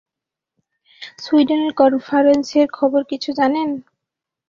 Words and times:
সুইডেনের 1.17 1.73
কনফারেন্সের 1.73 2.67
খবর 2.71 3.01
কিছু 3.03 3.29
জানেন? 3.33 3.69